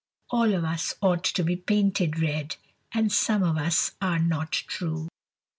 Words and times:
All 0.31 0.51
of 0.55 0.63
us 0.63 0.95
ought 1.03 1.23
to 1.25 1.43
be 1.43 1.55
painted 1.55 2.19
red, 2.19 2.55
And 2.91 3.11
some 3.11 3.43
of 3.43 3.55
us 3.55 3.91
are 4.01 4.17
not 4.17 4.51
true. 4.51 5.09